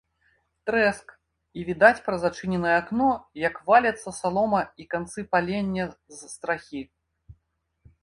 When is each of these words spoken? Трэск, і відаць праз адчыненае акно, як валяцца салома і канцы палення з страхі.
Трэск, 0.69 1.11
і 1.59 1.65
відаць 1.67 2.03
праз 2.07 2.25
адчыненае 2.31 2.73
акно, 2.81 3.11
як 3.45 3.61
валяцца 3.69 4.17
салома 4.23 4.61
і 4.83 4.91
канцы 4.97 5.19
палення 5.37 5.83
з 6.21 6.35
страхі. 6.37 6.81